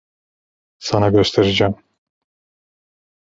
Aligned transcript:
Sana 0.79 1.09
göstereceğim. 1.09 1.75